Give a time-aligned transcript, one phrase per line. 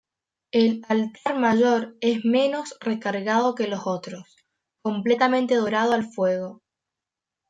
[0.51, 4.35] El altar mayor es menos recargado que los otros,
[4.81, 6.63] completamente dorado al fuego.